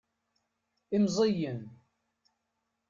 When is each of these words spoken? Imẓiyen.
Imẓiyen. 0.95 1.61